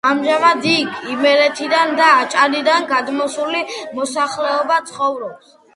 [0.09, 3.65] ამჟამად იქ იმერეთიდან და აჭარიდან გადმოსული
[4.01, 5.59] მოსახლეობა ცხოვრობს.